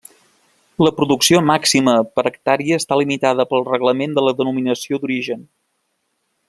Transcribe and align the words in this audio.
La 0.85 0.91
producció 0.99 1.41
màxima 1.49 1.93
per 2.15 2.25
hectàrea 2.31 2.79
està 2.83 2.99
limitada 3.03 3.47
pel 3.53 3.69
Reglament 3.71 4.17
de 4.19 4.25
la 4.29 4.35
denominació 4.41 5.03
d'origen. 5.05 5.49